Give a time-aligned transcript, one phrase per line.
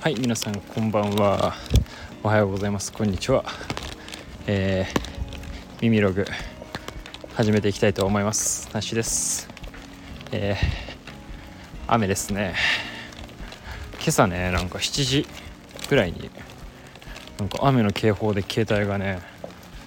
[0.00, 1.54] はい皆さんこんばんは。
[2.22, 2.92] おはようございます。
[2.92, 3.44] こんにちは。
[4.46, 6.24] えー、耳ログ
[7.34, 8.72] 始めていきたいと思います。
[8.72, 9.48] なしです。
[10.30, 10.56] えー、
[11.88, 12.54] 雨ですね。
[13.94, 15.26] 今朝ねなんか7時
[15.90, 16.30] ぐらいに
[17.36, 19.20] なんか雨の警報で携帯がね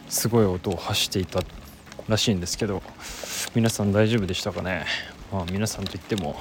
[0.09, 1.39] すごい音を発していた
[2.09, 2.83] らしいんですけど
[3.55, 4.85] 皆さん大丈夫でしたかね？
[5.31, 6.35] まあ皆さんといっても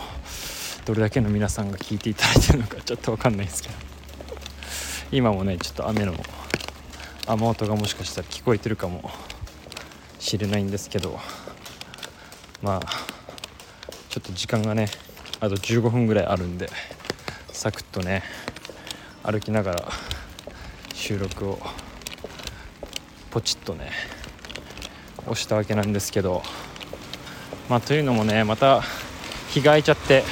[0.85, 3.75] どれだけの皆さんが聞いていただいてるのかちょっと分かんないですけど
[5.13, 6.15] 今もねちょっと雨の
[7.27, 9.11] 雨音がもしかしたら聞こえてるかも
[10.19, 11.19] しれないんですけど
[12.63, 12.81] まあ
[14.09, 14.89] ちょっと時間がね
[15.41, 16.69] あと15分ぐらいあるんで
[17.53, 18.23] サクッとね
[19.23, 19.89] 歩きながら
[20.95, 21.59] 収録を
[23.31, 23.91] ポチッとね
[25.19, 26.43] 押したわけなんですけど
[27.69, 28.83] まあというのもねまた
[29.51, 30.25] 日が空いちゃって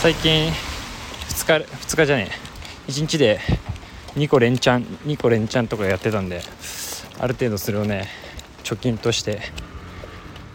[0.00, 2.30] 最近2日2日じゃね
[2.86, 2.90] え。
[2.90, 3.40] 1日で
[4.14, 6.40] 2個連チャン2個連チャンとかやってたんで
[7.18, 8.06] ある程度それをね
[8.62, 9.40] 貯金として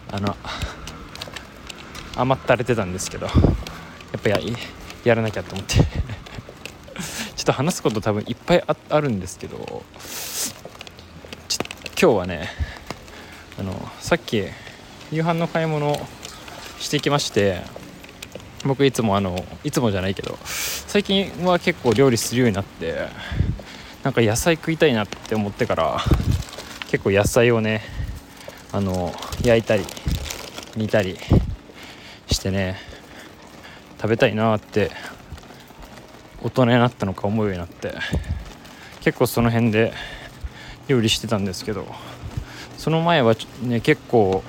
[0.09, 0.37] あの
[2.15, 3.31] 余ったれてたんですけどや
[4.17, 4.39] っぱや
[5.03, 5.75] やらなきゃと思って。
[7.35, 9.83] ちょっと話すこと多分いっぱいあるんですけど
[12.01, 12.49] 今日はね
[13.59, 14.41] あのさっき
[15.11, 15.99] 夕飯の買い物
[16.79, 17.82] してきまして
[18.65, 23.07] 僕いつもあのいつもじゃないけど最近は結構料理するようになって
[24.03, 25.99] なんか野菜食いたいなって思ってから
[26.89, 27.81] 結構野菜をね
[28.71, 29.83] あの焼いたり
[30.75, 31.17] 煮たり
[32.27, 32.77] してね
[33.97, 34.91] 食べたいなって
[36.41, 37.93] 大人になったのか思うようになって
[39.01, 39.93] 結構その辺で
[40.87, 41.85] 料理してたんですけど
[42.77, 44.43] その前はね結構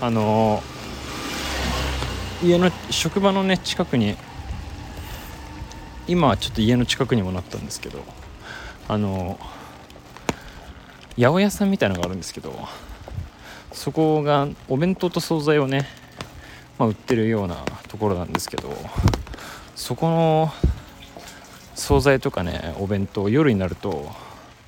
[0.00, 0.75] あのー
[2.42, 4.16] 家の職場のね近くに
[6.06, 8.04] 今はちょっと家の近くにもなったんですけど
[8.88, 9.38] あの
[11.16, 12.54] 八百屋さんみたいなのがあるんですけど
[13.72, 15.86] そこがお弁当と惣菜をね、
[16.78, 17.56] まあ、売ってるような
[17.88, 18.70] ところなんですけど
[19.74, 20.52] そこの
[21.74, 24.10] 惣菜とかねお弁当夜になると、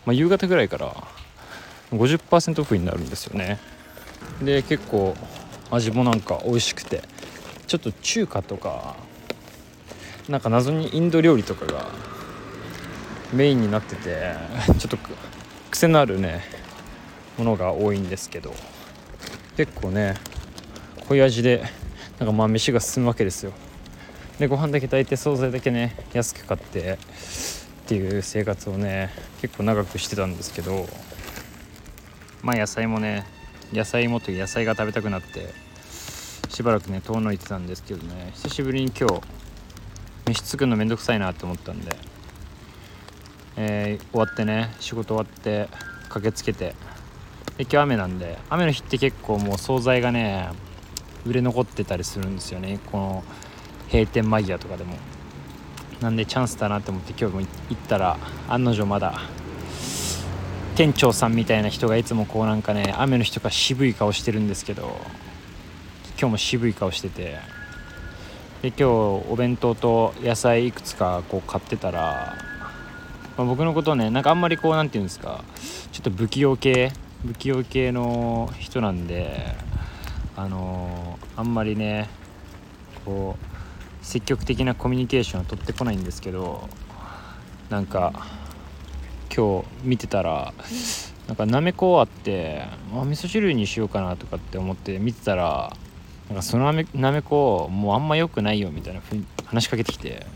[0.07, 0.95] まあ、夕方ぐらいから
[1.93, 3.59] 50%オフになるんですよね。
[4.43, 5.17] で結構
[5.71, 7.03] 味もなんか美味しくて。
[7.69, 8.97] ちょっと中華とか
[10.27, 11.87] なんか謎にインド料理とかが
[13.33, 14.33] メインになってて
[14.79, 14.97] ちょっと
[15.71, 16.43] 癖のあるね
[17.37, 18.55] ものが多いんですけど
[19.57, 20.15] 結構ね
[21.09, 21.63] 濃い味で
[22.19, 23.53] なんかまあ飯が進むわけですよ。
[24.39, 26.97] でご飯だけ炊いて惣菜だけね安く買ってっ
[27.87, 29.11] ていう生活をね
[29.43, 30.87] 結構長くしてたんですけど
[32.43, 33.27] まあ野菜もね
[33.73, 35.68] 野菜もという野菜が食べたくなって
[36.59, 39.23] しばらくね遠のいてたんですけどね久しぶりに今日
[40.27, 41.97] 飯作るのめんどくさいなって思ったんで、
[43.57, 45.69] えー、終わってね仕事終わって
[46.09, 46.75] 駆けつけて
[47.59, 50.49] で今日雨なんで雨の日って結構もう惣菜がね
[51.25, 52.81] 売れ残ってたりするんですよね。
[52.91, 53.25] この
[53.93, 54.97] 閉店間際とかでも。
[56.01, 59.21] なんでチャンスだなって思って今日も行ったら案の定まだ
[60.75, 64.97] 店長さんみたいな人がいつもこうなんかね雨の日とか渋い顔してるんですけど
[66.21, 67.59] 今日も渋い顔してて。
[68.63, 72.37] で今日お弁当と野菜いくつかこう買ってたら、
[73.37, 75.45] まあ、僕のことをねなんかあんまりこう何て言うんですか
[75.93, 76.93] ちょっと不器用系
[77.25, 79.55] 不器用系の人なんで
[80.35, 82.09] あのー、あんまりね
[83.05, 86.69] こう積極的なコミュニケーションを取ってこないんですけど
[87.71, 88.27] なんか
[89.35, 90.53] 今日見てたら
[91.29, 95.77] なんかなめこあってあ味噌汁にしようかなとかって思って見てたら
[96.29, 100.27] なんかそのなめこもうあんま良くないよみたいなふに話しかけてきて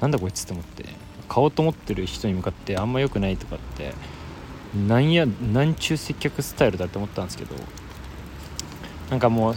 [0.00, 0.84] なんだこいつって思って
[1.28, 3.92] 買おうと思ってる人に向かってあんま良くないとかって
[4.86, 7.54] なんやなんちゅう接客スタイルだって思ったんですけど
[9.10, 9.54] なんかもう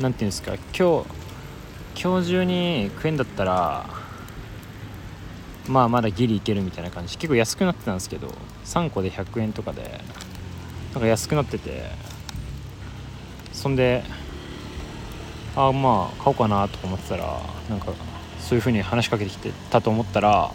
[0.00, 1.18] 何て言うんですか今日
[2.00, 3.86] 今日中に食えんだったら
[5.66, 7.18] まあまだギリいけるみたいな感じ。
[7.18, 8.28] 結構安くなってたんですけど
[8.64, 10.00] 3個で100円とかで
[10.94, 11.90] なんか安くなってて
[13.52, 14.02] そんで
[15.60, 17.86] あまあ買おうかなとか思ってたらなんか
[18.40, 20.52] そういう風に話しかけてきてたと思ったら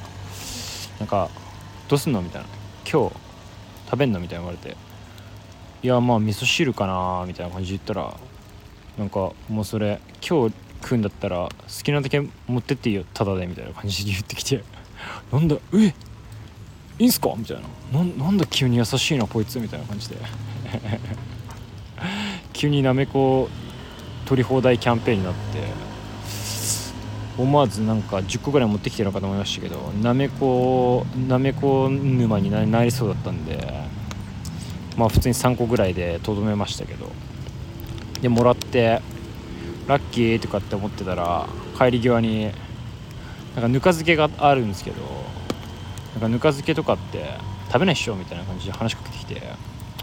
[1.00, 1.30] なんか
[1.90, 2.48] 「どうすんの?」みたいな
[2.90, 3.16] 「今日
[3.90, 4.78] 食べんの?」みたいな言われて
[5.84, 8.14] 「いやまあ味噌汁かな」みたいな感じで言ったら
[8.98, 11.50] なんかもうそれ今日食うんだったら好
[11.84, 14.64] きなだけ持ってっていいよタダでみたいな感じで言ってきて
[15.34, 15.94] 「なんだえい
[17.00, 17.64] いんすか?」みたいな
[18.24, 20.16] 「なんだ急に優しいなこいつ」みたいな感じで
[22.54, 23.50] 急になめこ
[24.26, 25.40] 取り放題キャンペーンになって
[27.38, 33.74] 思わずなんか10個ぐらい持ってきてるのかと思いましたけどなめこなめこ沼になりそうだったんで
[34.98, 37.12] まあ普通に3個ぐらいでとどめましたけど
[38.22, 39.02] でもらって
[39.88, 41.48] ラッキーとかって思ってたら
[41.78, 42.52] 帰り際に
[43.56, 45.02] なんかぬか漬けがあるんですけど
[46.14, 47.26] なんかぬか漬けとかって
[47.68, 49.42] 食べないっしょみたいな感じで話しかけてきて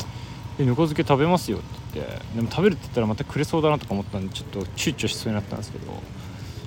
[0.58, 2.00] 「でぬか漬け食べますよ」ってって。
[2.34, 5.86] でも食べるって言ったらまたくれそうだなとか思ったんでちょっと躊躇しそうになったんですけど。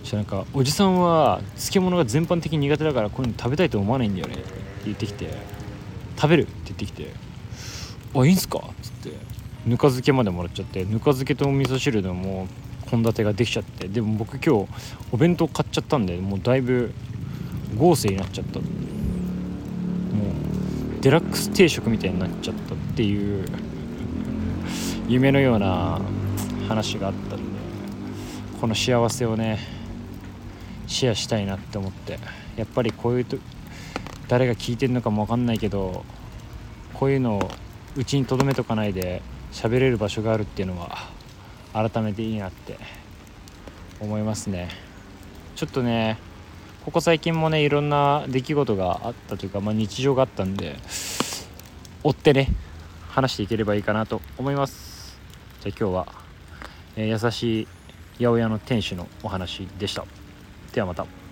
[0.02, 4.44] そしたらなんか「おじさんは漬物が全般的に苦手だからこういうの食べたいと思わないんだよね」って
[4.84, 5.30] 言ってきて
[6.20, 7.14] 「食べる」って言ってきて
[8.14, 9.12] 「あいいんすか?」っつって。
[9.66, 12.50] ぬか漬けまでもらっちゃってぬか漬けとお味噌汁でも
[12.90, 13.88] 献立ができちゃって。
[13.88, 14.68] でも僕今日
[15.14, 16.94] お弁当買っちゃったんでもうだいぶ
[17.78, 18.60] 豪勢になっちゃった。
[18.60, 18.68] もう
[21.00, 23.46] デラックス定食みたいになっちゃったっていう
[25.14, 26.02] 夢のような
[26.68, 27.44] 話があったんで
[28.60, 29.60] この幸せをね
[30.88, 32.18] シェアしたいなって思って
[32.56, 33.38] やっぱりこういうと
[34.28, 36.04] 誰が聞いてるのかも分かんないけど
[36.96, 37.52] こういうのを
[37.96, 39.22] うちに留めとかないで
[39.52, 40.98] 喋れる場所があるっていうのは
[41.74, 42.80] 改めていいなって
[44.00, 44.70] 思いますね。
[45.56, 46.18] ちょっとね
[46.86, 50.76] ここ最近もねいろんな出来事があったというか、まあ、日常があったんで
[52.04, 52.50] 追ってね
[53.10, 54.83] 話していければいいかなと思います。
[55.64, 56.08] じゃあ今日は、
[56.98, 57.68] えー、優しい
[58.18, 60.04] 八百屋の店主のお話でした。
[60.74, 61.23] ではまた。